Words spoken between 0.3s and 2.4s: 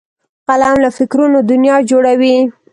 قلم له فکرونو دنیا جوړوي